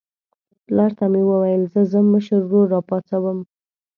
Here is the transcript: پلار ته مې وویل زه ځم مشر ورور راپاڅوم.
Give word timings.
پلار 0.65 0.91
ته 0.97 1.05
مې 1.11 1.21
وویل 1.25 1.63
زه 1.73 1.81
ځم 1.91 2.05
مشر 2.13 2.39
ورور 2.45 2.67
راپاڅوم. 2.75 3.39